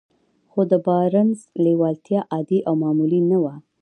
خو 0.51 0.61
د 0.71 0.73
بارنس 0.85 1.39
لېوالتیا 1.63 2.21
عادي 2.33 2.59
او 2.67 2.73
معمولي 2.83 3.21
نه 3.29 3.37
وه. 3.43 3.53